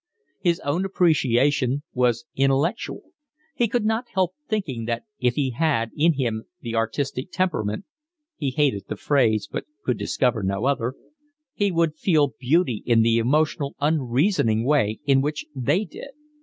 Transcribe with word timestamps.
His 0.39 0.59
own 0.61 0.83
appreciation 0.83 1.83
was 1.93 2.25
intellectual. 2.35 3.11
He 3.53 3.67
could 3.67 3.85
not 3.85 4.09
help 4.15 4.33
thinking 4.49 4.85
that 4.85 5.03
if 5.19 5.35
he 5.35 5.51
had 5.51 5.91
in 5.95 6.13
him 6.13 6.45
the 6.59 6.73
artistic 6.73 7.31
temperament 7.31 7.85
(he 8.35 8.49
hated 8.49 8.85
the 8.87 8.95
phrase, 8.97 9.45
but 9.47 9.65
could 9.85 9.99
discover 9.99 10.41
no 10.41 10.65
other) 10.65 10.95
he 11.53 11.71
would 11.71 11.93
feel 11.93 12.33
beauty 12.39 12.81
in 12.87 13.03
the 13.03 13.19
emotional, 13.19 13.75
unreasoning 13.79 14.65
way 14.65 14.99
in 15.05 15.21
which 15.21 15.45
they 15.55 15.85
did. 15.85 16.09